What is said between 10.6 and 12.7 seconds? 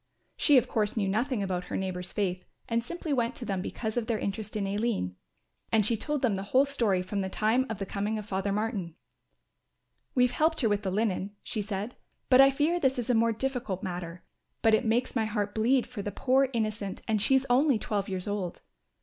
her with the linen," she said, "but I